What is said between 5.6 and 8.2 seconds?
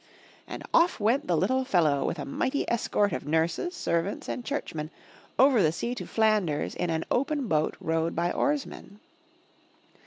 the sea to Flanders in an open boat rowed